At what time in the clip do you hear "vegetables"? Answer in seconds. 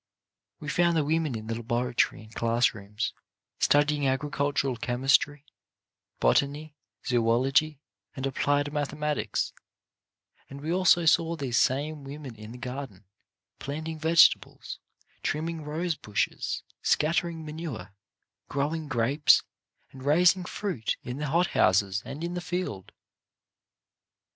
13.99-14.79